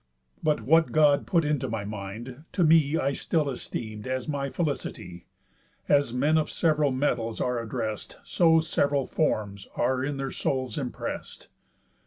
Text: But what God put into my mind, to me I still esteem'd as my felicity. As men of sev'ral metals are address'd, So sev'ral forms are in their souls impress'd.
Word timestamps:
But 0.41 0.61
what 0.61 0.91
God 0.93 1.27
put 1.27 1.45
into 1.45 1.69
my 1.69 1.85
mind, 1.85 2.45
to 2.53 2.63
me 2.63 2.97
I 2.97 3.11
still 3.11 3.47
esteem'd 3.47 4.07
as 4.07 4.27
my 4.27 4.49
felicity. 4.49 5.27
As 5.87 6.11
men 6.11 6.39
of 6.39 6.49
sev'ral 6.49 6.89
metals 6.89 7.39
are 7.39 7.61
address'd, 7.61 8.15
So 8.23 8.61
sev'ral 8.61 9.05
forms 9.05 9.67
are 9.75 10.03
in 10.03 10.17
their 10.17 10.31
souls 10.31 10.75
impress'd. 10.75 11.49